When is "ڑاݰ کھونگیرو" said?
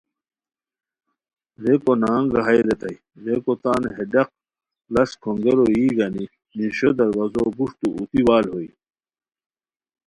4.93-5.65